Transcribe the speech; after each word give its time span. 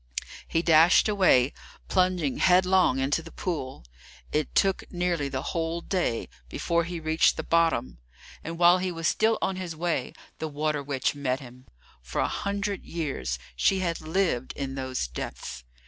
He 0.47 0.63
dashed 0.63 1.07
away, 1.07 1.53
plunging 1.87 2.37
headlong 2.37 2.97
into 2.97 3.21
the 3.21 3.31
pool. 3.31 3.83
It 4.31 4.55
took 4.55 4.83
nearly 4.91 5.29
the 5.29 5.43
whole 5.53 5.79
day 5.79 6.27
before 6.49 6.85
he 6.85 6.99
reached 6.99 7.37
the 7.37 7.43
bottom, 7.43 7.99
and 8.43 8.57
while 8.57 8.79
he 8.79 8.91
was 8.91 9.07
still 9.07 9.37
on 9.43 9.57
his 9.57 9.75
way 9.75 10.13
the 10.39 10.47
water 10.47 10.81
witch 10.81 11.13
met 11.13 11.39
him. 11.39 11.67
For 12.01 12.19
a 12.19 12.27
hundred 12.27 12.83
years 12.83 13.37
she 13.55 13.81
had 13.81 14.01
lived 14.01 14.53
in 14.53 14.73
those 14.73 15.07
depths. 15.07 15.65